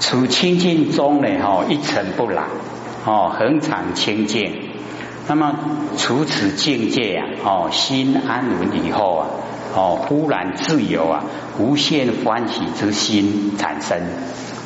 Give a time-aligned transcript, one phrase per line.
[0.00, 2.44] 处清净中呢，哦，一尘不染，
[3.04, 4.52] 哦，恒常清净。
[5.26, 5.54] 那么
[5.96, 9.26] 除此境界啊，哦，心安稳以后啊，
[9.74, 11.24] 哦，忽然自由啊，
[11.58, 13.98] 无限欢喜之心产生，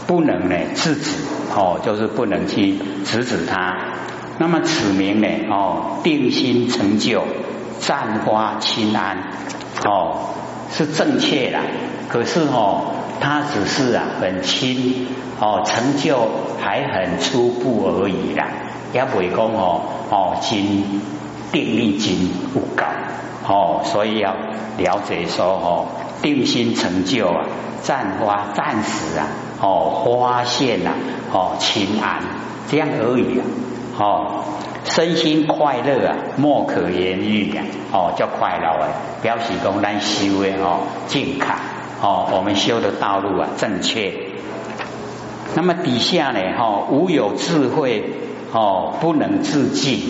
[0.06, 1.12] 不能呢制止，
[1.54, 3.76] 哦，就是不能去制止它。
[4.38, 7.22] 那么此名呢，哦，定心成就，
[7.80, 9.18] 绽花清安，
[9.84, 10.30] 哦，
[10.72, 11.60] 是正确的。
[12.08, 15.06] 可是哦，他只是啊很轻，
[15.40, 16.28] 哦，成就
[16.60, 18.46] 还很初步而已啦。
[18.92, 20.58] 也未讲哦哦，真
[21.52, 22.86] 定力真不高
[23.46, 24.34] 哦，所以要
[24.78, 25.86] 了解说哦，
[26.22, 27.44] 定心成就啊，
[27.82, 29.26] 暂花暂时啊
[29.60, 30.92] 哦，发现呐
[31.32, 32.22] 哦，清安
[32.70, 33.44] 这样而已啊
[33.98, 34.44] 哦，
[34.84, 38.88] 身心快乐啊，莫可言喻啊哦，叫快乐啊，
[39.20, 41.56] 表示讲咱修的哦健康
[42.00, 44.12] 哦，我们修的道路啊正确。
[45.54, 48.12] 那么底下呢哈，无有智慧。
[48.50, 50.00] 哦，不能自尽，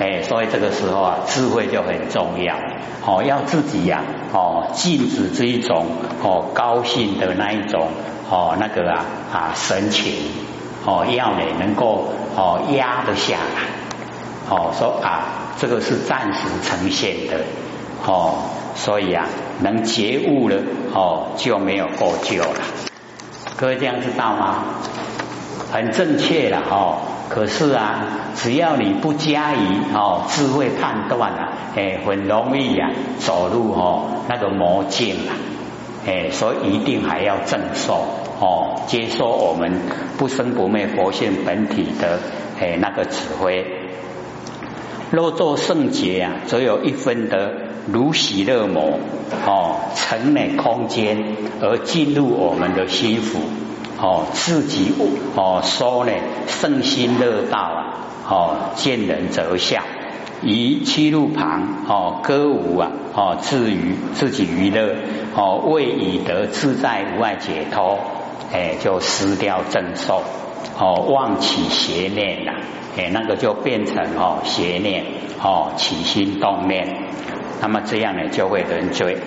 [0.00, 2.56] 哎，所以这个时候啊，智慧就很重要。
[3.04, 5.84] 哦，要自己呀，哦，禁止这一种
[6.22, 7.88] 哦高兴的那一种
[8.30, 10.10] 哦那个啊啊神情，
[10.86, 13.68] 哦要呢能够哦压得下来。
[14.48, 17.44] 哦，说啊，这个是暂时呈现的。
[18.06, 18.36] 哦，
[18.74, 19.26] 所以啊，
[19.60, 20.56] 能觉悟了，
[20.94, 22.60] 哦就没有过救了。
[23.56, 24.64] 各位这样知道吗？
[25.72, 26.98] 很正确了，哦。
[27.28, 28.04] 可是啊，
[28.36, 35.34] 只要你不加以哦智慧判断啊，哎，很容易呀走入哦那个魔境啊，
[36.06, 37.94] 哎，所以一定还要正受
[38.38, 39.72] 哦，接受我们
[40.18, 42.20] 不生不灭佛性本体的
[42.60, 43.66] 哎那个指挥。
[45.10, 47.52] 若作圣洁啊，则有一分的
[47.92, 48.98] 如喜乐魔
[49.46, 53.38] 哦，成美空间而进入我们的心腹。
[53.98, 54.92] 哦，自己
[55.36, 56.12] 哦说呢，
[56.48, 57.94] 圣心乐道啊，
[58.28, 59.82] 哦见人则笑，
[60.42, 64.96] 于七路旁哦歌舞啊，哦自娱自己娱乐，
[65.34, 68.00] 哦为以得自在无碍解脱，
[68.52, 70.22] 哎就失掉正受，
[70.78, 72.52] 哦忘起邪念呐，
[72.96, 75.04] 哎那个就变成哦邪念，
[75.42, 76.86] 哦起心动念，
[77.60, 79.18] 那么这样呢就会人追。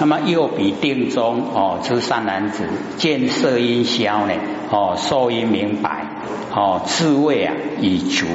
[0.00, 2.64] 那么又比定中哦，之善男子
[2.96, 4.34] 见色音消呢
[4.70, 6.06] 哦，受音明白
[6.52, 8.26] 哦，自谓啊已足，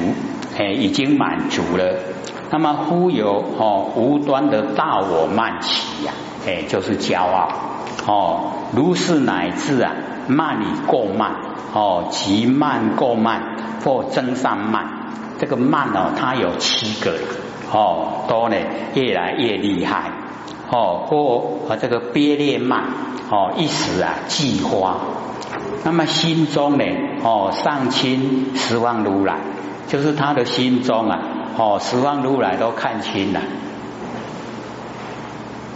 [0.57, 1.95] 哎已经满足了。
[2.49, 6.13] 那么忽有哦无端的大我慢起呀，
[6.47, 7.49] 哎就是骄傲
[8.05, 9.93] 哦，如是乃至啊
[10.27, 11.31] 慢以过慢
[11.73, 13.41] 哦，极慢过慢
[13.87, 14.85] 或增上慢，
[15.39, 17.13] 这个慢哦，它有七个
[17.71, 18.57] 哦，多呢
[18.95, 20.11] 越来越厉害。
[20.69, 22.83] 哦，或和这个憋裂慢
[23.29, 24.97] 哦，一时啊即花。
[25.85, 26.83] 那么心中呢
[27.23, 29.37] 哦，上清十方如来，
[29.87, 31.19] 就是他的心中啊
[31.57, 33.39] 哦，十方如来都看清了，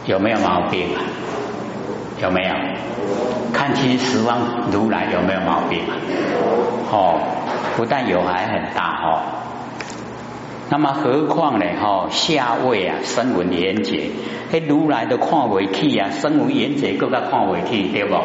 [0.06, 1.00] 有没有毛病啊？
[2.22, 2.54] 有没有？
[3.54, 4.40] 看清十方
[4.74, 5.96] 如来有没有毛病啊？
[6.92, 7.22] 哦，
[7.76, 9.22] 不但有，还很大哦。
[10.70, 11.66] 那么何况呢？
[11.82, 14.10] 哈，下位啊，声闻缘觉，
[14.52, 18.16] 嘿，如来的看为起啊，声闻缘觉更加看为起，对不？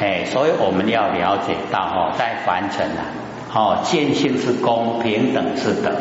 [0.00, 3.04] 哎，所以我们要了解到哈，在凡尘啊，
[3.52, 5.94] 哦，见性是公平等是等，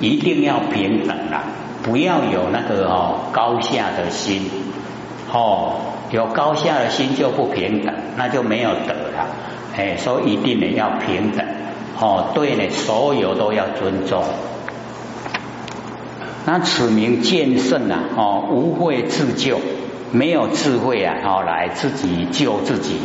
[0.00, 1.44] 一定要平等啊，
[1.82, 4.50] 不要有那个哦高下的心，
[5.30, 5.74] 哦，
[6.10, 8.94] 有高下的心就不平等，那就没有德
[9.76, 11.46] 哎，所以一定呢要平等，
[12.00, 14.22] 哦，对呢，所有都要尊重。
[16.44, 19.60] 那此名见圣啊，哦，无慧自救，
[20.12, 22.98] 没有智慧啊，哦，来自己救自己，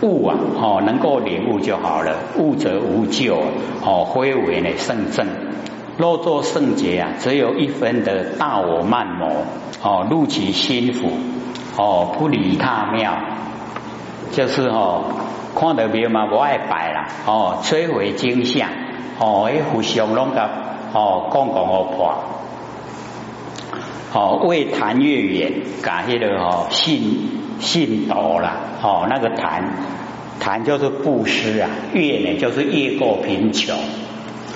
[0.00, 3.36] 悟啊，哦，能够领悟就好了，悟则无救，
[3.84, 5.26] 哦，非为呢圣正。
[5.96, 9.28] 若作圣洁啊，只有一分的大我慢魔，
[9.82, 11.10] 哦，入其心腹，
[11.76, 13.18] 哦，不理他妙，
[14.30, 15.02] 就是哦，
[15.54, 18.68] 看到庙嘛我爱摆啦，哦，摧毁景象，
[19.18, 20.48] 哦，一互相拢个，
[20.92, 22.14] 哦，讲讲我破。
[24.12, 25.52] 哦，为谈越远，
[25.82, 29.64] 感谢了哦，信信道啦，哦，那个谈
[30.40, 33.76] 谈就是布施啊，越呢就是越过贫穷，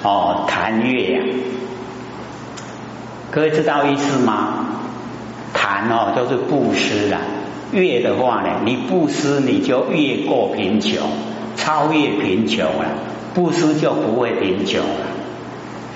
[0.02, 1.22] 哦，谈越呀，
[3.30, 4.66] 各位知道意思吗？
[5.52, 7.20] 谈哦就是布施啊，
[7.72, 11.08] 越的话呢，你布施你就越过贫穷，
[11.56, 12.86] 超越贫穷了，
[13.34, 15.06] 布施就不会贫穷了，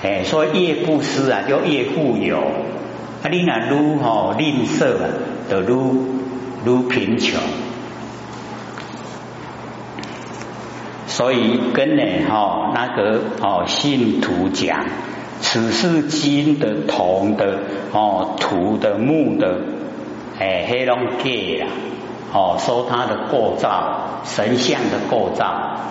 [0.03, 2.37] 哎，所以越布施啊，就越富有。
[2.37, 5.09] 啊，你那如吼吝啬啊，
[5.49, 6.05] 就如
[6.65, 7.39] 如贫穷。
[11.07, 14.85] 所以跟呢哈那个哦信徒讲，
[15.41, 17.59] 此是金的、铜的、
[17.91, 19.59] 哦土的、木的，
[20.39, 21.67] 哎黑龙界啦，
[22.33, 25.45] 哦说他的构造、神像的构造，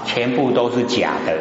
[0.04, 1.38] 全部都是假的。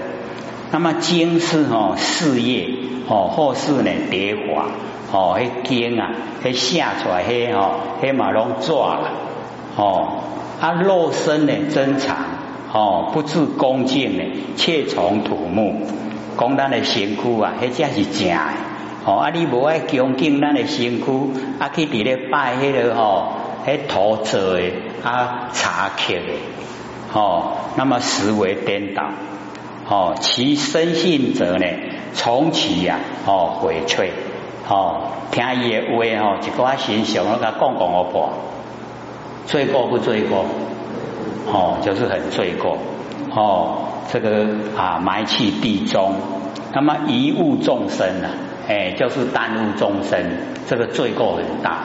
[0.71, 2.67] 那么金是哦事业
[3.07, 4.65] 哦或是呢蝶花
[5.11, 6.09] 哦迄金啊
[6.43, 9.11] 迄下出来迄哦迄马龙抓了
[9.77, 10.23] 哦
[10.59, 12.17] 啊肉身呢珍藏
[12.73, 14.23] 哦不自恭敬呢
[14.55, 15.85] 切从土木
[16.37, 18.74] 讲咱的身躯啊迄才是假的
[19.05, 21.05] 哦啊你无爱恭敬咱的身躯
[21.59, 23.33] 啊去伫咧拜迄个吼
[23.65, 24.71] 迄土做的
[25.03, 26.33] 啊茶客的
[27.13, 29.03] 哦那么实为颠倒。
[29.87, 31.65] 哦，其生信者呢，
[32.11, 32.97] 从其呀，
[33.27, 34.11] 哦，回吹，
[34.67, 38.33] 哦，听伊的话哦，一个形象，我甲讲讲我婆，
[39.45, 40.43] 罪过不罪过？
[41.53, 42.79] 哦，就是很罪过，
[43.35, 43.77] 哦，
[44.11, 46.15] 这个啊，埋弃地中，
[46.73, 48.33] 那么贻误众生啊，
[48.67, 50.19] 哎，就是耽误众生，
[50.67, 51.77] 这个罪过很大，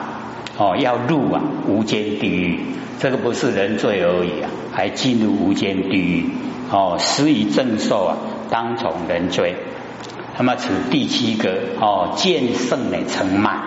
[0.57, 2.59] 哦，要入啊无间地狱，
[2.99, 6.29] 这个不是人罪而已啊，还进入无间地狱。
[6.71, 8.17] 哦，施于正受啊，
[8.49, 9.55] 当从人罪。
[10.37, 13.59] 那么此第七个哦，见圣的成满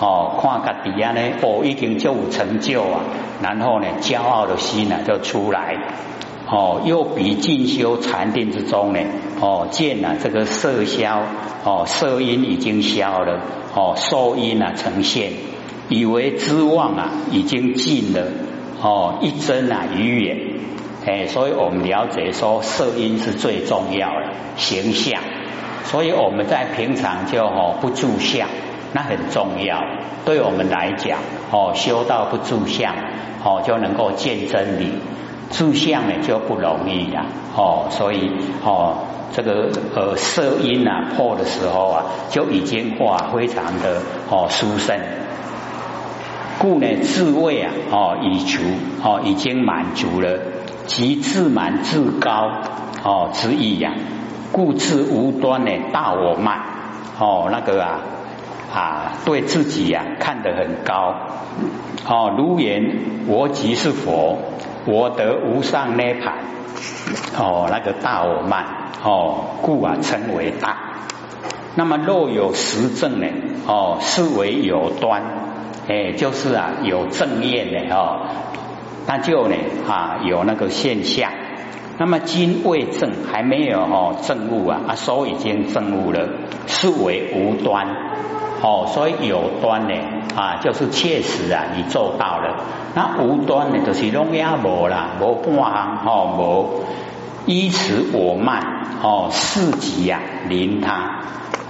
[0.00, 3.00] 哦，看个底下呢，哦，已经就有成就啊，
[3.40, 5.76] 然后呢，骄傲的心呢就出来
[6.52, 8.98] 哦，又比进修禅定之中呢
[9.40, 11.22] 哦，见了这个色消
[11.64, 13.40] 哦，色音已经消了
[13.72, 15.30] 哦，受音啊呈现，
[15.88, 18.26] 以为之望啊已经尽了
[18.82, 20.38] 哦，一真啊于远。
[21.06, 25.22] 哎，所以我们了解说色音是最重要的形象，
[25.84, 28.48] 所以我们在平常就哦不住相，
[28.92, 29.80] 那很重要。
[30.24, 31.20] 对我们来讲，
[31.52, 32.92] 哦修道不住相，
[33.44, 34.90] 哦就能够见真理。
[35.50, 37.26] 住相呢就不容易呀，
[37.56, 38.30] 哦所以
[38.64, 38.98] 哦
[39.32, 44.00] 这个呃色音啊破的时候啊，就已经哇非常的
[44.30, 44.98] 哦殊胜。
[46.58, 48.58] 故呢自慰啊哦已足
[49.02, 50.38] 哦已经满足了。
[50.86, 52.50] 其自满自高
[53.04, 53.94] 哦之意呀，
[54.50, 56.60] 故自无端的大我慢
[57.18, 58.00] 哦那个啊
[58.74, 61.14] 啊对自己呀看得很高
[62.08, 62.98] 哦如言
[63.28, 64.38] 我即是佛，
[64.86, 66.38] 我得无上涅盘。
[67.38, 68.64] 哦那个大我慢
[69.02, 70.76] 哦故啊称为大。
[71.74, 73.26] 那么若有实证呢？
[73.66, 75.22] 哦是为有端。
[75.88, 78.26] 哎就是啊有正业的哦。
[79.06, 79.56] 那就呢
[79.88, 81.32] 啊有那个现象，
[81.98, 86.28] 那么今未证还没有哦证悟啊啊所已经证悟了，
[86.66, 87.88] 是为无端。
[88.62, 89.94] 哦，所以有端呢
[90.36, 92.56] 啊就是确实啊你做到了，
[92.94, 96.84] 那无端呢就是拢也无啦，无半行哦无
[97.46, 101.20] 依此我慢哦四级呀临他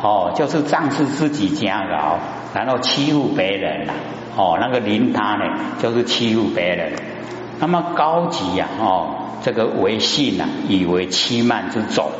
[0.02, 2.18] 哦就是仗势自己家劳，
[2.54, 3.94] 然后欺负别人啦
[4.36, 5.44] 哦那个临他呢
[5.80, 6.92] 就是欺负别人。
[7.60, 9.10] 那么高级呀，哦，
[9.42, 12.10] 这个为信啊，以为欺慢之种，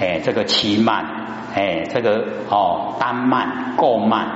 [0.00, 1.19] 哎，这个欺慢，
[1.54, 4.26] 哎，这个哦，单慢、过慢、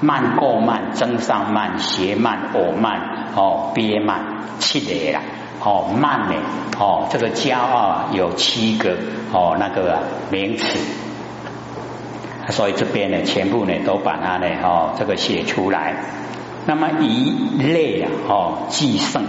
[0.00, 3.00] 慢过慢、增上慢、邪慢、我慢、
[3.34, 4.20] 哦，憋慢，
[4.58, 5.20] 七类啦，
[5.64, 6.34] 哦，慢呢，
[6.78, 8.96] 哦，这个骄傲啊，有七个
[9.32, 9.98] 哦，那个
[10.30, 10.78] 名词，
[12.50, 15.94] 所以这边呢，全部呢都把它呢，哦，这个写出来。
[16.66, 19.24] 那么一类啊，哦，既胜。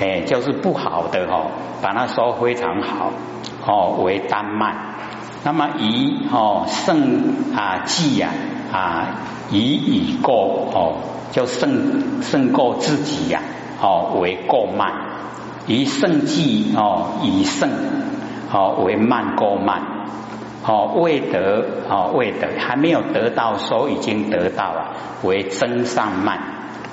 [0.00, 1.50] 哎，就是不好的哦，
[1.82, 3.10] 把它说非常好
[3.66, 4.74] 哦，为丹慢。
[5.44, 8.30] 那么以哦胜啊计呀
[8.72, 9.08] 啊
[9.50, 10.34] 以以过
[10.72, 10.96] 哦，
[11.32, 13.42] 就胜胜过自己呀
[13.80, 14.92] 哦为过慢。
[15.66, 17.70] 以胜计哦以胜
[18.52, 19.82] 哦为慢过慢。
[20.66, 26.38] 哦未得哦未得还没有得到，所已经得到了，为增上慢，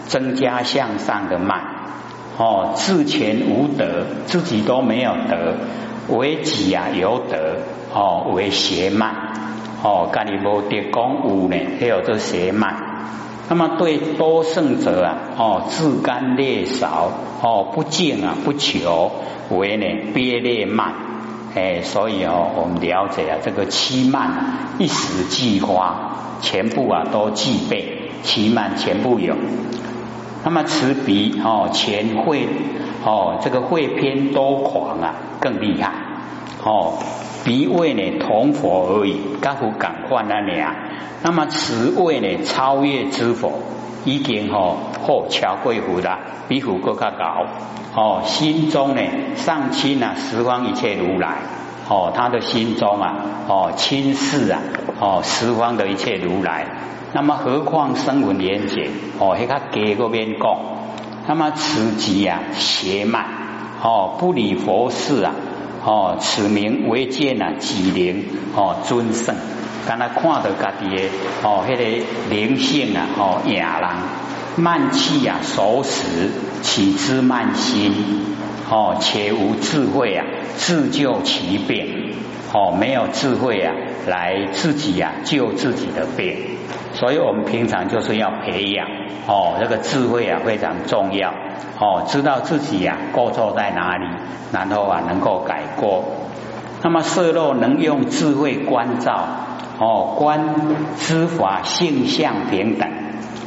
[0.08, 1.62] 增加向上的慢。
[2.38, 5.56] 哦，自前无德，自己都没有德，
[6.10, 7.58] 为己啊有德，
[7.94, 9.16] 哦为邪慢，
[9.84, 12.76] 哦干你无德讲有呢，还有这邪慢。
[13.50, 19.12] 那么对多胜者啊，哦自甘劣少，哦不敬啊不求，
[19.50, 20.94] 为呢憋劣慢。
[21.54, 24.32] 哎，所以哦，我们了解啊，这个七慢
[24.80, 29.36] 一时即花，全部啊都具备，七慢全部有。
[30.46, 32.48] 那么此比哦前会
[33.04, 35.92] 哦这个会偏多狂啊更厉害
[36.64, 37.00] 哦
[37.44, 40.76] 比位呢同佛而已，刚好感换那俩。
[41.24, 43.54] 那么此位呢超越之佛
[44.06, 47.46] 已经吼后桥贵福啦，比福更加高
[47.96, 48.22] 哦。
[48.24, 49.02] 心中呢
[49.36, 51.38] 上清啊十方一切如来
[51.90, 53.16] 哦，他的心中啊
[53.48, 54.60] 哦轻视啊
[55.00, 56.68] 哦十方的一切如来。
[57.14, 58.90] 那么何况声闻缘觉
[59.20, 60.60] 哦，迄个给嗰边讲，
[61.28, 63.26] 那么此即啊邪慢
[63.82, 65.34] 哦，不理佛事啊
[65.84, 68.26] 哦，此名为见啊己灵
[68.56, 69.36] 哦尊圣，
[69.88, 71.04] 刚才看到家己的
[71.44, 73.90] 哦，迄个灵性啊哦哑人
[74.58, 76.30] 慢气啊熟识，
[76.62, 77.94] 起之慢心
[78.70, 80.26] 哦，且无智慧啊
[80.58, 82.14] 自救其病
[82.54, 83.74] 哦，没有智慧啊
[84.08, 86.61] 来自己啊救自己的病。
[86.94, 88.88] 所以我们平常就是要培养
[89.28, 91.34] 哦，这个智慧啊非常重要
[91.80, 94.06] 哦，知道自己呀过错在哪里，
[94.52, 96.04] 然后啊能够改过。
[96.84, 99.26] 那么色漏能用智慧关照
[99.80, 100.56] 哦，观
[100.98, 102.90] 知法性相平等，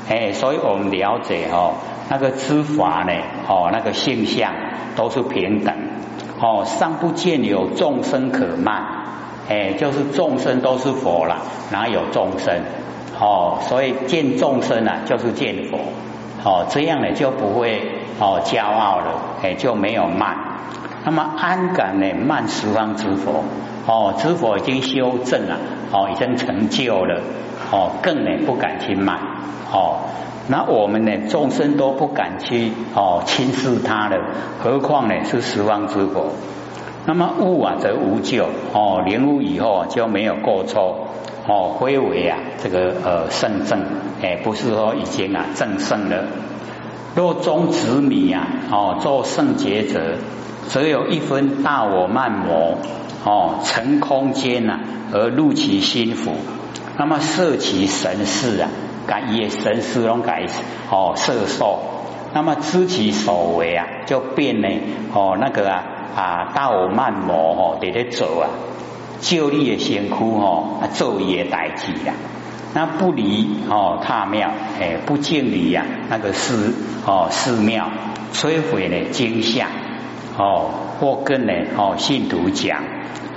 [0.09, 1.75] 哎，所以我们了解哦，
[2.09, 3.13] 那个知法呢
[3.49, 4.53] 哦，那个性相
[4.97, 5.75] 都是平等
[6.41, 8.85] 哦，尚不见有众生可慢，
[9.49, 11.39] 哎，就是众生都是佛了，
[11.71, 12.63] 哪有众生？
[13.21, 15.79] 哦，所以见众生啊，就是见佛。
[16.45, 17.81] 哦，这样呢就不会
[18.21, 20.37] 哦骄傲了，哎就没有慢。
[21.05, 23.45] 那么安感呢慢十方之佛，
[23.87, 25.57] 哦知佛已经修正了，
[25.91, 27.21] 哦已经成就了，
[27.71, 29.19] 哦更呢不敢去慢。
[29.73, 30.01] 哦，
[30.49, 34.19] 那我们呢众生都不敢去哦轻视他了，
[34.63, 36.27] 何况呢是十方之佛？
[37.07, 41.09] 那么悟啊则无咎，哦领悟以后就没有过错。
[41.47, 43.83] 哦，归为啊，这个呃圣正，
[44.23, 46.25] 哎，不是说已经啊正圣了。
[47.15, 50.17] 若中执迷啊，哦，做圣洁者，
[50.69, 52.79] 则有一分大我慢魔，
[53.25, 54.81] 哦，成空间呐，
[55.13, 56.33] 而入其心腹，
[56.97, 58.71] 那么摄其神识啊，
[59.07, 60.47] 改也神识拢改
[60.91, 61.79] 哦摄受，
[62.33, 64.69] 那么知其所为啊，就变呢，
[65.13, 65.85] 哦那个啊
[66.17, 68.49] 啊大我慢魔哦得得走啊。
[69.25, 72.13] 就你的先哭哦，昼夜代替呀，
[72.75, 76.75] 那不离哦踏庙，哎不敬礼呀，那个寺
[77.07, 77.91] 哦寺庙
[78.35, 79.71] 摧毁了经像
[80.37, 80.69] 哦，
[81.01, 82.83] 或跟呢哦信徒讲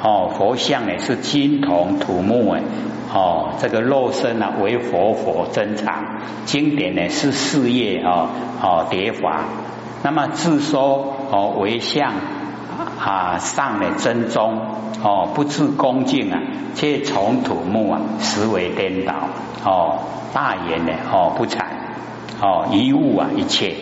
[0.03, 2.62] 哦佛像呢是金铜土木哎
[3.13, 8.27] 哦这个肉身啊为佛佛珍藏，经典呢是事业哦
[8.62, 9.46] 哦叠法，
[10.03, 12.12] 那么自说哦为相。
[13.07, 14.59] 啊，上的真宗
[15.01, 16.41] 哦，不自恭敬啊，
[16.75, 19.13] 却从土木啊，实为颠倒
[19.63, 19.99] 哦，
[20.33, 21.61] 大言呢哦不惭
[22.41, 23.75] 哦，一物啊一切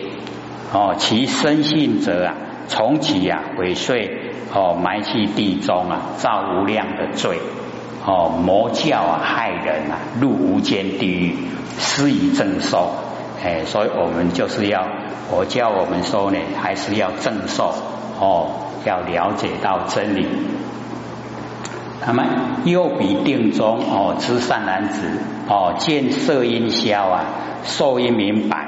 [0.72, 2.34] 哦，其生性者啊，
[2.68, 7.40] 从其啊尾碎哦，埋去地中啊，造无量的罪
[8.06, 11.36] 哦，魔教啊害人啊，入无间地狱，
[11.78, 12.92] 施以正受
[13.44, 14.86] 哎，所以我们就是要
[15.32, 17.74] 我教我们说呢，还是要正受
[18.20, 18.62] 哦。
[18.86, 20.26] 要了解到真理，
[22.06, 22.24] 那么
[22.64, 25.02] 右比定中哦，知善男子
[25.48, 27.24] 哦，见色音消啊，
[27.64, 28.64] 受音明白，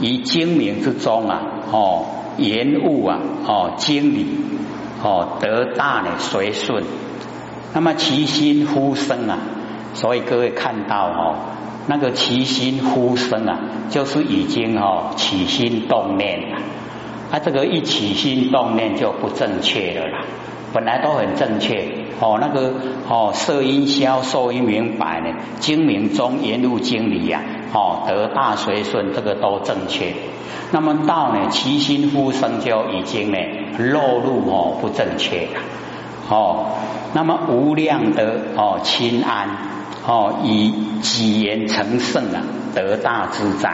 [0.00, 1.40] 于精明之中啊
[1.72, 2.04] 哦，
[2.36, 4.26] 言悟啊哦，经理
[5.02, 6.84] 哦，得大呢随顺，
[7.72, 9.38] 那么其心呼声啊，
[9.94, 11.36] 所以各位看到哦，
[11.86, 16.58] 那个其心呼声啊，就是已经哦起心动念了。
[17.30, 20.24] 他这个一起心动念就不正确了啦，
[20.72, 21.84] 本来都很正确
[22.20, 22.72] 哦，那个
[23.08, 30.14] 哦色音消受音明白呢，精明中言入经理呀，哦得大随顺这个都正确，
[30.70, 33.38] 那么道呢其心呼声就已经呢
[33.78, 35.60] 落入哦不正确了
[36.28, 36.66] 哦，
[37.14, 39.48] 那么无量的哦清安
[40.06, 42.42] 哦以己言成圣啊
[42.74, 43.72] 得大自在。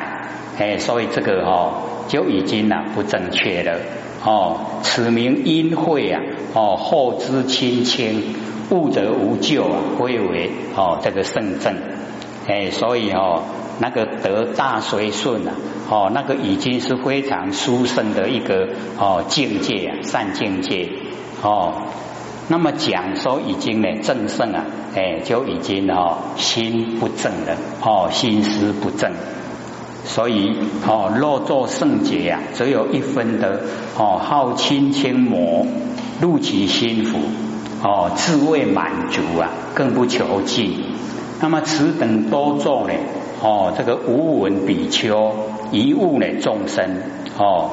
[0.59, 1.73] 哎，所以这个哦。
[2.11, 3.79] 就已经呢不正确了。
[4.25, 6.21] 哦，此名因会啊
[6.52, 8.35] 哦后知亲清
[8.71, 11.76] 悟则无咎啊归为哦这个圣正。
[12.49, 13.45] 哎，所以哦
[13.79, 15.55] 那个得大随顺啊
[15.88, 20.90] 哦那个已经是非常殊胜的一个哦境界啊善境界。
[21.43, 21.73] 哦，
[22.49, 29.12] 那么讲说已经呢正圣啊哎就已经哦心不正了哦心思不正。
[30.04, 33.61] 所以哦，若作圣洁呀，则有一分的
[33.97, 35.66] 哦，好亲亲魔
[36.21, 37.19] 入其心腹
[37.83, 40.85] 哦，自谓满足啊，更不求进。
[41.40, 42.95] 那么此等多作呢
[43.42, 45.33] 哦，这个无闻比丘
[45.71, 47.02] 一物呢众生
[47.38, 47.71] 哦，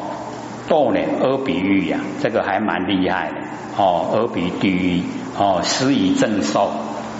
[0.67, 3.35] 多呢阿比喻呀，这个还蛮厉害的
[3.77, 5.01] 哦，阿比地狱
[5.37, 6.69] 哦，施以正受。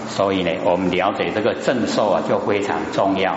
[0.10, 3.36] 所以呢，我们了解这个正受啊，就非常重要。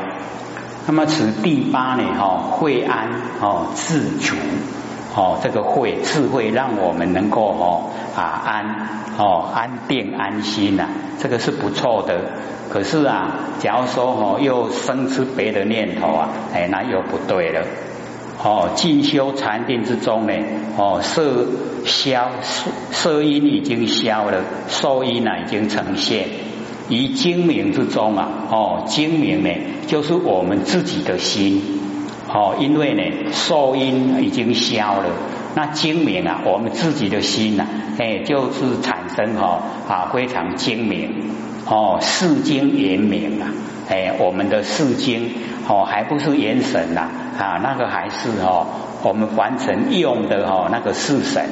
[0.87, 3.11] 那么此第八呢，哈，慧安
[3.41, 4.35] 哦，自主
[5.15, 12.19] 哦，这个慧智慧让我们能够哦啊安哦安定安心呐，这个是不错的。
[12.71, 17.67] 可是啊，假如说哦又生出别的念头啊，哎，那又不对了。
[18.43, 20.33] 哦，进修禅定之中呢，
[20.77, 21.47] 哦色
[21.85, 26.29] 消色色音已经消了，受音呢已经呈现。
[26.91, 29.51] 于精明之中啊，哦精明呢
[29.87, 31.63] 就是我们自己的心。
[32.29, 35.07] 哦，因为呢受音已经消了，
[35.55, 37.67] 那精明啊，我们自己的心呐，
[37.99, 41.31] 哎就是产生哈啊非常精明。
[41.67, 43.49] 哦，视精眼明啊，
[43.89, 45.31] 哎我们的视精
[45.69, 47.09] 哦还不是元神呐。
[47.39, 48.67] 啊，那个还是哦，
[49.03, 51.49] 我们凡尘用的哦，那个四神。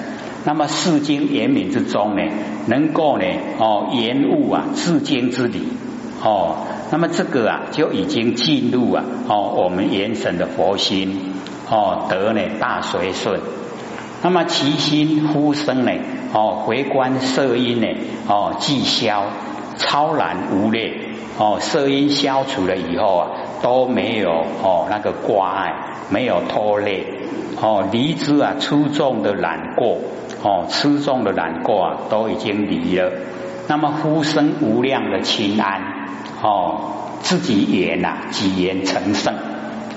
[0.48, 2.22] 那么世经言明之中呢，
[2.68, 3.24] 能够呢
[3.58, 5.60] 哦言悟啊世经之理
[6.24, 11.34] 哦，那么这个啊就已经进入啊哦我们元神的佛心
[11.70, 13.38] 哦得呢大随顺。
[14.22, 15.92] 那么其心呼声呢
[16.32, 17.86] 哦回观色音呢
[18.26, 19.26] 哦即消
[19.76, 20.94] 超然无劣
[21.36, 23.28] 哦色音消除了以后啊。
[23.60, 24.30] 都没有
[24.62, 25.74] 哦，那个挂碍
[26.10, 27.04] 没有拖累
[27.60, 29.98] 哦，离之啊，出众的难过
[30.42, 33.10] 哦，粗重的难过啊，都已经离了。
[33.66, 35.82] 那么呼声无量的清安
[36.42, 36.80] 哦，
[37.20, 39.34] 自己言呐，己言成圣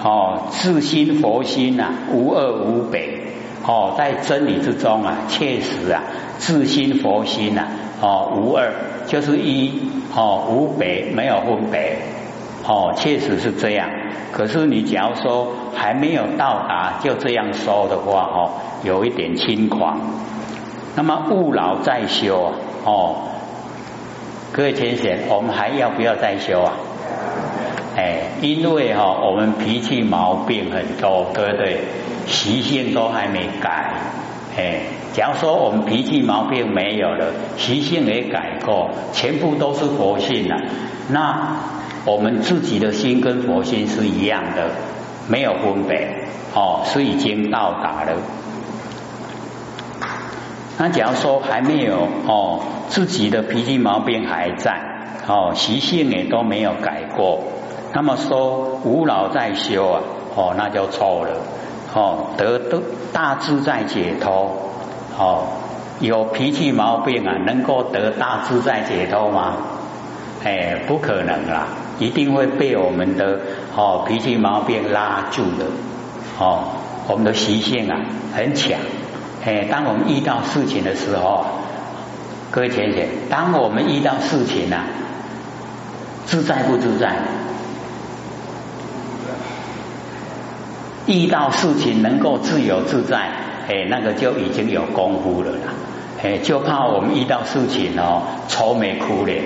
[0.03, 3.19] 哦，自心佛心呐，无二无北
[3.65, 6.03] 哦，在真理之中啊，确实啊，
[6.39, 7.67] 自心佛心呐
[8.01, 8.73] 哦，无二
[9.07, 9.71] 就是一
[10.15, 11.97] 哦，无北没有分北。
[12.67, 13.89] 哦，确实是这样。
[14.31, 18.51] 可是你假如说还没有到达，就这样说的话，哦，
[18.83, 19.99] 有一点轻狂。
[20.95, 22.51] 那么勿老再修啊，
[22.85, 23.15] 哦，
[24.51, 26.73] 各位先生，我们还要不要再修啊？
[27.95, 31.81] 哎，因为哈，我们脾气毛病很多，对不对？
[32.27, 33.93] 习性都还没改。
[34.57, 34.81] 哎，
[35.13, 37.25] 假如说我们脾气毛病没有了，
[37.57, 40.57] 习性也改过，全部都是佛性了，
[41.09, 41.55] 那。
[42.03, 44.71] 我们自己的心跟佛心是一样的，
[45.27, 46.25] 没有分别
[46.55, 48.13] 哦，是已经到达了。
[50.81, 54.81] 那假如说还没有哦，自己的脾气毛病还在
[55.27, 57.43] 哦，习性也都没有改过，
[57.93, 60.01] 那么说无老在修啊，
[60.35, 61.35] 哦，那就错了
[61.93, 62.81] 哦，得得
[63.13, 64.57] 大自在解脱
[65.19, 65.43] 哦，
[65.99, 69.57] 有脾气毛病啊，能够得大自在解脱吗？
[70.43, 71.67] 哎，不可能啦。
[71.99, 73.39] 一定会被我们的
[73.75, 75.65] 哦脾气毛病拉住的
[76.39, 76.63] 哦，
[77.07, 78.01] 我们的习性啊
[78.33, 78.79] 很强
[79.43, 81.45] 哎，当我们遇到事情的时候，
[82.51, 84.77] 各位浅浅，当我们遇到事情呢，
[86.25, 87.15] 自在不自在？
[91.07, 93.17] 遇到事情能够自由自在，
[93.67, 95.73] 哎，那个就已经有功夫了啦，
[96.23, 99.43] 哎，就怕我们遇到事情哦愁眉苦脸。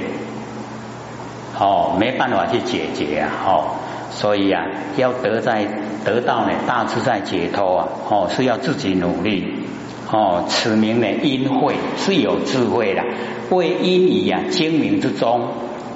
[1.57, 3.31] 哦，没办法去解决啊！
[3.45, 3.63] 哦，
[4.11, 4.65] 所以啊，
[4.97, 5.65] 要得在
[6.03, 7.87] 得到呢大自在解脱啊！
[8.09, 9.65] 哦，是要自己努力
[10.11, 10.45] 哦。
[10.47, 13.03] 此名呢因慧是有智慧的，
[13.49, 15.47] 为因以啊精明之中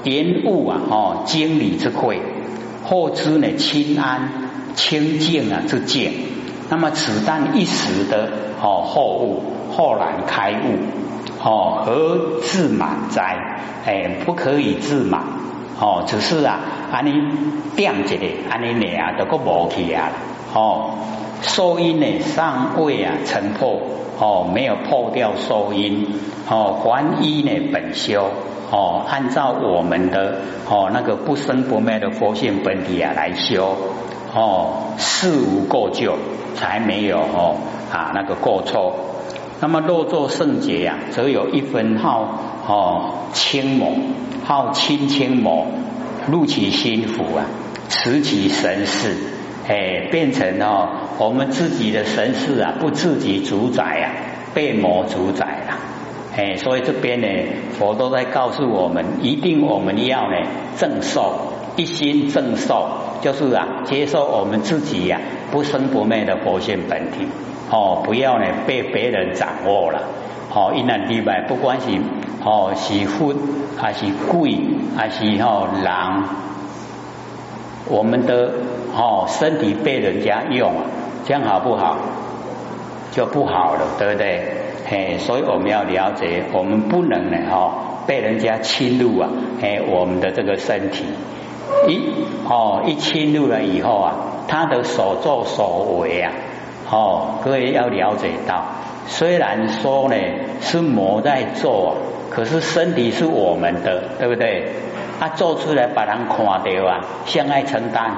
[0.03, 2.21] 言悟啊哦经理之慧，
[2.83, 4.29] 后知呢清安
[4.75, 6.13] 清净啊之见。
[6.69, 8.29] 那么此但一时的
[8.61, 10.77] 哦后悟，后然开悟
[11.43, 13.59] 哦，何自满哉？
[13.85, 15.23] 哎，不可以自满。
[15.79, 16.59] 哦，只是啊，
[16.91, 17.13] 安尼
[17.75, 20.11] 点一个，安尼呢啊，都个无去啊。
[20.53, 20.91] 哦，
[21.41, 23.79] 收音呢尚未啊成破，
[24.19, 26.07] 哦，没有破掉收音。
[26.49, 28.29] 哦，还一呢本修。
[28.71, 33.75] 哦，按照我们的哦那个不生不灭的佛性本体啊来修。
[34.33, 36.17] 哦，事无过旧，
[36.55, 37.55] 才没有哦
[37.91, 38.95] 啊那个过错。
[39.61, 44.13] 那么若作圣洁呀，则有一分好哦轻猛。
[44.41, 45.67] 好清清魔
[46.31, 47.45] 入其心腹啊，
[47.87, 49.15] 持其神事，
[49.69, 54.05] 哎，变成哦我们自己的神事啊，不自己主宰啊，
[54.55, 55.77] 被魔主宰了，
[56.35, 57.27] 哎，所以这边呢，
[57.77, 60.37] 佛都在告诉我们，一定我们要呢
[60.75, 62.87] 正受，一心正受，
[63.21, 67.27] 就是啊，接受我们自己呀不生不灭的佛性本体，
[67.69, 70.01] 哦，不要呢被别人掌握了。
[70.51, 71.91] 哦，一难例外，不管是
[72.43, 73.35] 哦是富
[73.77, 74.57] 还是贵
[74.97, 76.23] 还是哦狼，
[77.89, 78.51] 我们的
[78.95, 80.71] 哦身体被人家用，
[81.25, 81.97] 这样好不好？
[83.11, 84.43] 就不好了，对不对？
[84.87, 87.73] 嘿，所以我们要了解，我们不能呢哦
[88.05, 89.29] 被人家侵入啊，
[89.61, 91.05] 哎，我们的这个身体，
[91.87, 91.99] 一
[92.47, 94.13] 哦一侵入了以后啊，
[94.47, 96.31] 他的所作所为啊，
[96.89, 98.63] 哦，各位要了解到，
[99.07, 100.15] 虽然说呢
[100.61, 101.97] 是魔在做，
[102.29, 104.69] 可是身体是我们的，对不对？
[105.19, 108.11] 他做出来把人看到啊，相爱承担。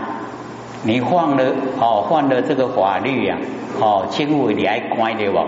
[0.84, 3.38] 你犯了哦，犯了这个法律呀，
[3.80, 5.40] 哦，政府你还关的不？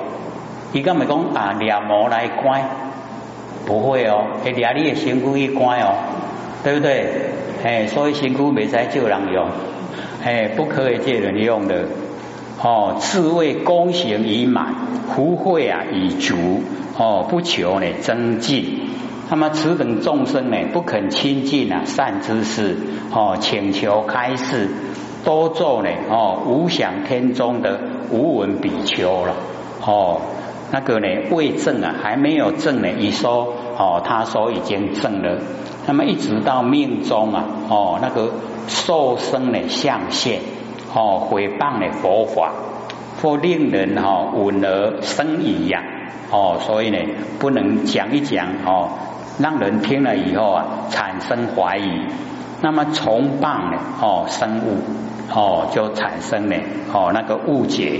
[0.74, 2.62] 伊敢咪讲啊，掠魔来关？
[3.66, 5.96] 不会哦，会掠你的身躯去关哦，
[6.64, 7.32] 对不对？
[7.64, 9.48] 哎，所以身躯没使借人用，
[10.24, 11.86] 哎，不可以借人用的。
[12.62, 14.76] 哦，自谓功行已满，
[15.16, 16.62] 福慧啊已足，
[16.98, 18.90] 哦，不求呢增进。
[19.34, 22.78] 那么此等众生呢，不肯亲近啊善知识，
[23.12, 24.70] 哦，请求开示，
[25.26, 27.80] 多做呢哦无想天中的
[28.12, 29.34] 无闻比丘了，
[29.84, 30.22] 哦，
[30.72, 35.40] 那个呢未证啊，还没有证呢，一说哦，他说已经证了。
[35.88, 38.32] 那么一直到命中啊，哦，那个
[38.68, 40.42] 受生的象现，
[40.94, 42.52] 哦，毁谤的佛法，
[43.20, 45.82] 或令人哈闻而生疑呀，
[46.30, 47.00] 哦，所以呢，
[47.40, 48.90] 不能讲一讲哦。
[49.40, 52.02] 让人听了以后啊，产生怀疑，
[52.62, 53.78] 那么崇拜呢？
[54.02, 54.78] 哦，生物
[55.34, 56.56] 哦，就产生了
[56.94, 58.00] 哦那个误解。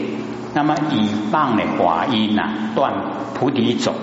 [0.54, 2.94] 那么以谤呢华音呐，断
[3.34, 3.96] 菩提种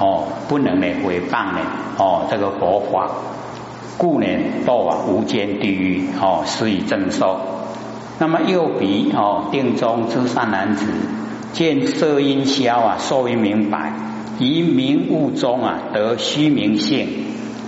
[0.00, 1.58] 哦，不能呢毁谤呢
[1.98, 3.10] 哦这个佛法，
[3.98, 4.26] 故呢
[4.64, 7.38] 堕啊无间地狱哦，施以正受。
[8.18, 10.86] 那么又比哦定中之善男子，
[11.52, 13.92] 见色音消啊，受于明白。
[14.42, 17.08] 以明物中啊得虚名性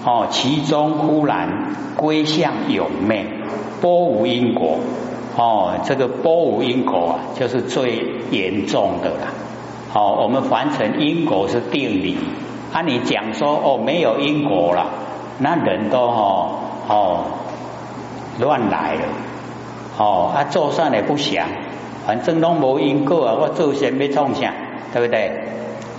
[0.05, 1.49] 哦，其中忽然
[1.97, 3.25] 归向有昧，
[3.81, 4.79] 波无因果
[5.37, 9.29] 哦，这个波无因果啊，就是最严重的了。
[9.95, 12.17] 哦，我们凡尘因果是定理，
[12.73, 14.87] 啊，你讲说哦没有因果了，
[15.39, 16.59] 那人都哦
[16.89, 17.25] 哦
[18.41, 19.03] 乱来了
[19.97, 21.47] 哦，啊做善也不想，
[22.05, 24.53] 反正都无因果啊，我做善没创啥，
[24.93, 25.31] 对不对？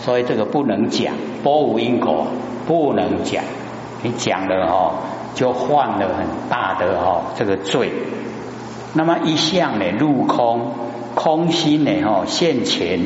[0.05, 2.27] 所以这个不能讲，波无因果
[2.67, 3.43] 不能讲，
[4.03, 4.91] 你讲了哦，
[5.33, 7.89] 就犯了很大的哦这个罪。
[8.93, 10.73] 那么一向呢入空，
[11.15, 12.99] 空心呢哦现前，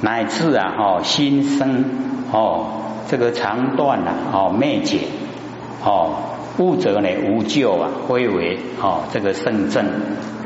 [0.00, 1.84] 乃至啊哦心生
[2.32, 2.64] 哦
[3.08, 5.00] 这个长断了哦灭解
[5.84, 6.14] 哦
[6.58, 9.84] 物者呢无救啊归为哦这个圣正，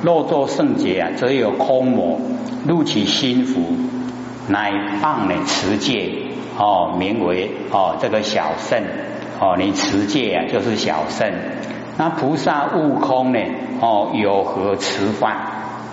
[0.03, 2.19] 若作圣洁啊，则有空魔
[2.67, 3.61] 入其心腹。
[4.49, 6.11] 乃放呢持戒
[6.59, 8.83] 哦，名为哦这个小圣
[9.41, 11.33] 哦，你持戒啊就是小圣。
[11.99, 13.39] 那菩萨悟空呢
[13.81, 15.37] 哦，有何持犯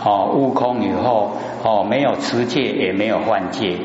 [0.04, 0.32] 哦？
[0.34, 3.78] 悟空以后哦，没有持戒，也没有犯戒。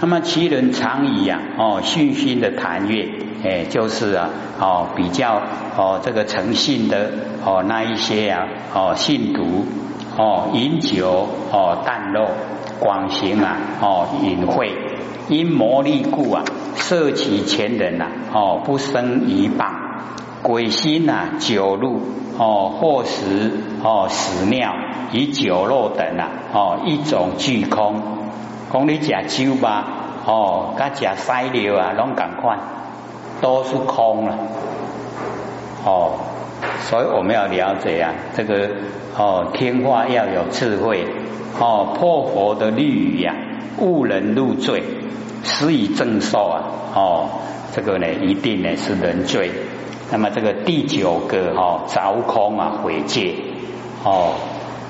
[0.00, 3.08] 那么其人常以啊哦，信心的谈悦，
[3.44, 5.40] 哎，就是啊哦比较
[5.76, 7.10] 哦这个诚信的
[7.44, 9.64] 哦那一些啊哦信徒
[10.18, 12.28] 哦饮酒哦淡肉。
[12.80, 14.72] 广行啊，哦，隐晦
[15.28, 16.44] 因魔力故啊，
[16.76, 19.66] 摄其前人呐，哦，不生一谤。
[20.42, 22.00] 鬼心呐，酒入
[22.38, 23.50] 哦，或食
[23.82, 24.72] 哦，屎尿
[25.12, 28.00] 以酒肉等啊，哦，一种俱空。
[28.72, 29.84] 讲你食酒吧，
[30.26, 32.56] 哦，甲食屎尿啊，拢赶快
[33.40, 34.34] 都是空了。
[35.84, 36.12] 哦，
[36.88, 38.70] 所以我们要了解啊，这个
[39.16, 41.04] 哦，听话要有智慧。
[41.58, 43.34] 哦，破佛的律语呀，
[43.78, 44.82] 误人入罪，
[45.42, 46.64] 施以正受啊！
[46.94, 47.28] 哦，
[47.74, 49.50] 这个呢，一定呢是人罪。
[50.10, 53.36] 那么这个第九个哈，凿空啊，毁戒
[54.04, 54.34] 哦，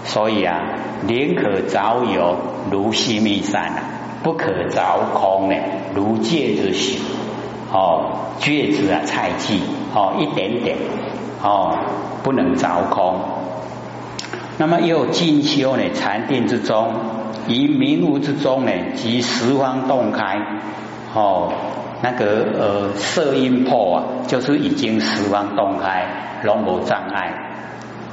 [0.05, 0.61] 所以啊，
[1.07, 2.37] 宁可凿有
[2.73, 3.83] 如西密山啊，
[4.25, 5.55] 不可凿空呢，
[5.95, 6.99] 如戒之许
[7.73, 8.11] 哦，
[8.41, 9.61] 戒子啊，菜稷
[9.95, 10.77] 哦，一点点
[11.47, 11.79] 哦，
[12.25, 13.21] 不能凿空。
[14.59, 15.83] 那么又进修呢？
[15.95, 16.93] 禅定之中，
[17.47, 20.41] 于明悟之中呢，即十方洞开
[21.15, 21.53] 哦，
[22.03, 27.33] 那个呃色音破啊，就是已经十方洞开，龙无障碍。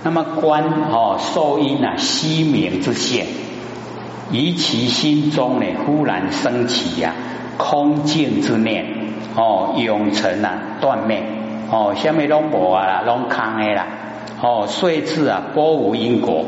[0.03, 3.25] 那么观哦受音啊息明之现，
[4.29, 7.15] 以其心中呢忽然升起呀
[7.57, 8.85] 空静之念
[9.35, 11.23] 哦永成啊断灭
[11.71, 13.87] 哦，下面拢无啊啦，拢空的啦。
[14.41, 16.43] 哦，岁次啊，波无因果，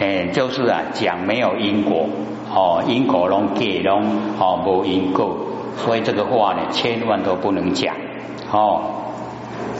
[0.00, 2.06] 哎，就是啊，讲没有因果，
[2.52, 4.02] 哦，因果拢给拢，
[4.38, 5.36] 哦，无因果，
[5.76, 7.94] 所以这个话呢，千万都不能讲，
[8.50, 8.82] 哦，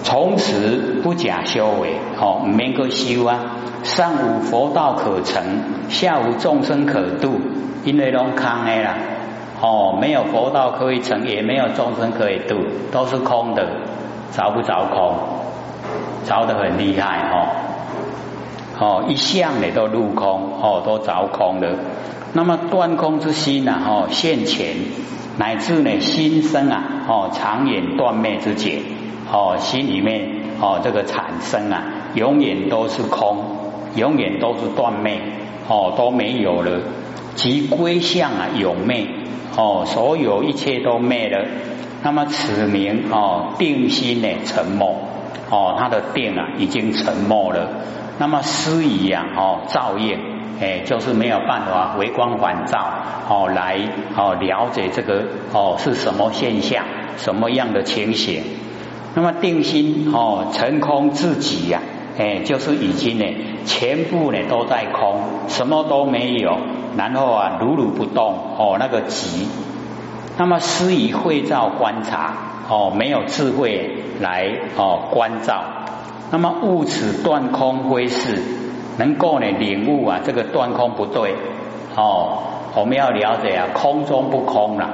[0.04, 3.38] 从此不假修为，哦，唔免个修啊，
[3.83, 5.42] 上无佛道可成，
[5.88, 7.40] 下无众生可度，
[7.85, 8.94] 因为拢空的啦，
[9.61, 12.56] 哦，没有佛道可以成，也没有众生可以度，
[12.92, 13.66] 都是空的，
[14.33, 15.14] 着不着空？
[16.27, 17.49] 着得很厉害哦，
[18.79, 21.69] 哦，一向呢都入空哦，都着空了。
[22.35, 24.77] 那么断空之心啊，哦，现前
[25.38, 28.83] 乃至呢心生啊，哦，长远断灭之解，
[29.33, 30.29] 哦，心里面
[30.61, 31.83] 哦这个产生啊，
[32.14, 33.38] 永远都是空，
[33.97, 35.19] 永远都是断灭，
[35.69, 36.81] 哦，都没有了，
[37.35, 39.07] 即归向啊永灭，
[39.57, 41.47] 哦，所有一切都灭了。
[42.02, 44.96] 那么此名哦定心呢沉默，
[45.50, 47.68] 哦，他的定啊已经沉默了。
[48.18, 50.18] 那么思疑呀，哦，照业。
[50.62, 52.78] 哎，就是没有办法回光返照
[53.30, 53.78] 哦，来
[54.14, 56.84] 哦了解这个哦是什么现象，
[57.16, 58.42] 什么样的情形。
[59.14, 61.80] 那么定心哦成空自己呀，
[62.18, 63.24] 哎，就是已经呢
[63.64, 66.58] 全部呢都在空，什么都没有，
[66.96, 69.48] 然后啊如如不动哦那个极。
[70.40, 72.33] 那么施以慧照观察
[72.66, 75.62] 哦，没有智慧来哦观照，
[76.31, 78.42] 那么悟此断空归是。
[78.96, 81.35] 能够呢领悟啊，这个断空不对
[81.94, 82.38] 哦，
[82.74, 84.88] 我们要了解啊，空中不空了，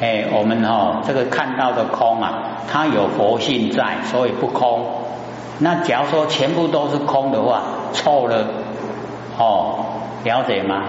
[0.00, 4.80] 哎，我们哈这个看到的空啊，它有佛性在，所以不空。
[5.58, 7.60] 那假如说全部都是空的话，
[7.92, 8.46] 错了
[9.38, 9.84] 哦，
[10.24, 10.84] 了解吗？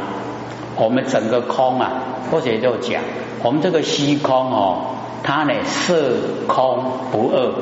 [0.78, 1.92] 我们整个空啊，
[2.32, 3.02] 或者就讲，
[3.44, 6.14] 我们这个虚空哦，它呢色
[6.48, 7.54] 空不二，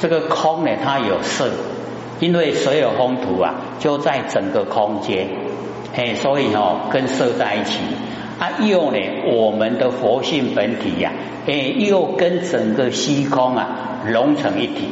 [0.00, 1.50] 这个空呢它有色。
[2.18, 5.28] 因为所有风土啊，就在整个空间，
[5.94, 7.78] 哎，所以哦，跟色在一起
[8.38, 8.98] 啊，又呢，
[9.34, 11.12] 我们的佛性本体呀，
[11.46, 14.88] 哎，又跟整个虚空啊融成一体，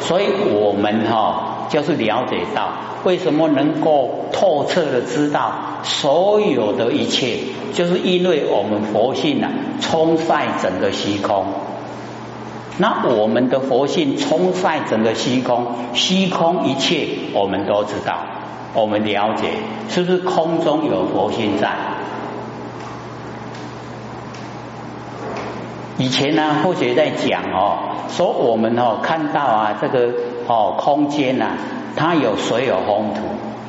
[0.00, 2.72] 所以我们哈就是了解到，
[3.04, 7.38] 为什么能够透彻的知道所有的一切，
[7.72, 11.44] 就是因为我们佛性啊充塞整个虚空。
[12.78, 18.18] 那我们的佛性充塞整个虚空，虚空一切我们都知道，
[18.74, 19.48] 我们了解，
[19.90, 21.70] 是不是空中有佛性在？
[25.98, 30.08] 以前呢，或学在讲哦，说我们哦看到啊这个
[30.46, 31.50] 哦空间呐，
[31.94, 33.20] 它有水有风土，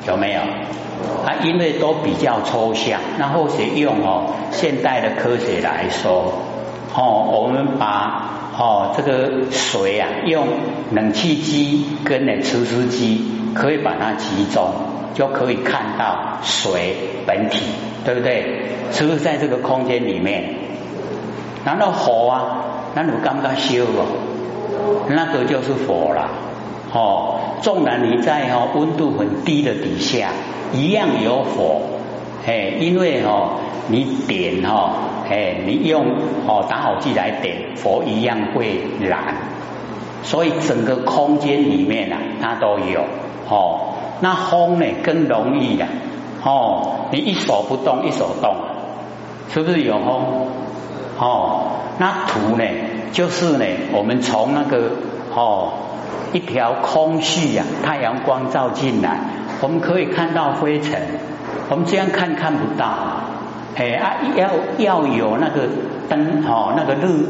[0.08, 0.40] 有没有？
[1.24, 6.32] 啊，因为都比较抽象，那或学用哦现代的科学来说，
[6.94, 8.30] 哦，我们把。
[8.56, 10.46] 哦，这个水啊，用
[10.92, 14.70] 冷气机跟那除湿机可以把它集中，
[15.12, 16.94] 就可以看到水
[17.26, 17.64] 本体，
[18.04, 18.62] 对不对？
[18.92, 20.54] 是不是在这个空间里面？
[21.64, 22.64] 难道火啊？
[22.94, 24.06] 那你刚刚修哦，
[25.08, 26.30] 那个就是火了。
[26.92, 30.28] 哦，纵然你在哦温度很低的底下，
[30.74, 31.80] 一样有火。
[32.46, 33.52] 哎，因为哦，
[33.88, 34.92] 你点哈，
[35.30, 36.04] 哎，你用
[36.46, 39.34] 哦打火机来点，火一样会燃，
[40.22, 43.00] 所以整个空间里面啊，它都有
[43.48, 43.94] 哦。
[44.20, 45.86] 那风呢更容易的
[46.44, 48.54] 哦，你一手不动，一手动，
[49.48, 50.48] 是不是有风？
[51.18, 51.62] 哦，
[51.98, 52.64] 那土呢，
[53.12, 54.90] 就是呢，我们从那个
[55.34, 55.72] 哦
[56.34, 59.18] 一条空隙呀，太阳光照进来，
[59.62, 61.00] 我们可以看到灰尘。
[61.70, 62.86] 我们这样看看不到，
[63.76, 65.68] 哎啊，要要有那个
[66.08, 67.24] 灯哦，那个日，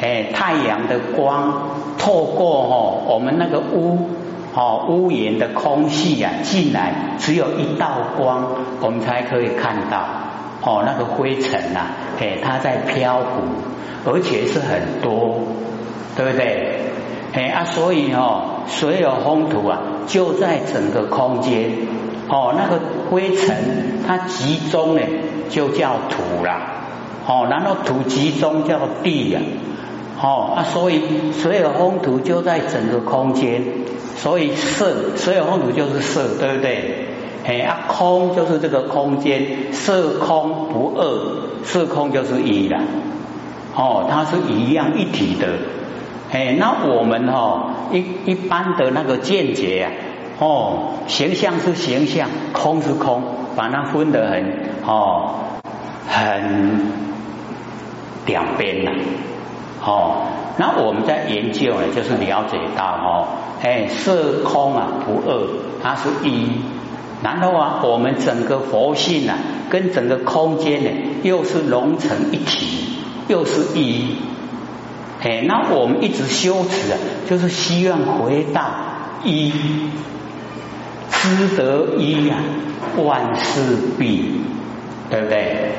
[0.00, 4.08] 哎，太阳的光透过哦，我们那个屋
[4.54, 8.46] 哦屋檐的空隙啊进来，只有一道光，
[8.80, 10.04] 我们才可以看到
[10.62, 11.80] 哦，那个灰尘呐，
[12.20, 15.40] 哎，它在漂浮，而且是很多，
[16.16, 16.69] 对不对？
[17.32, 21.70] 哎啊，所以哦，所有风土啊，就在整个空间。
[22.28, 25.02] 哦，那个灰尘它集中呢，
[25.48, 26.50] 就叫土了。
[27.26, 29.40] 哦，然后土集中叫地呀。
[30.20, 33.62] 哦，啊，所以所有风土就在整个空间，
[34.16, 37.06] 所以色，所有风土就是色，对不对？
[37.46, 42.80] 哎，啊，空就是这个空间，色空不二，色空就是一了。
[43.76, 45.46] 哦，它是一样一体的。
[46.32, 49.90] 哎，那我们哈一一般的那个见解呀。
[50.38, 53.22] 哦，形象是形象，空是空，
[53.56, 54.54] 把它分得很
[54.86, 55.34] 哦，
[56.08, 56.80] 很
[58.24, 58.90] 两边呐。
[59.84, 60.22] 哦，
[60.56, 63.26] 那我们在研究呢，就是了解到哦，
[63.60, 65.46] 哎，色空啊不二，
[65.82, 66.46] 它是一。
[67.22, 69.36] 然后啊，我们整个佛性啊，
[69.68, 70.90] 跟整个空间呢，
[71.22, 72.96] 又是融成一体，
[73.28, 74.16] 又是一。
[75.22, 78.62] 哎，那我们一直修持啊，就是希望回到
[79.24, 79.52] 一。
[81.12, 82.36] 知得一呀，
[82.96, 84.40] 万事毕，
[85.10, 85.72] 对不对？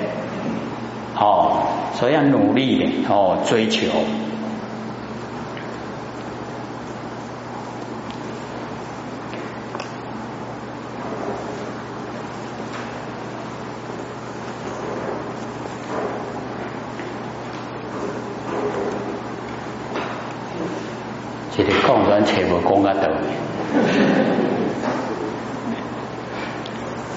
[1.16, 1.64] 哦，
[1.96, 3.88] 所以要努力的哦，追求。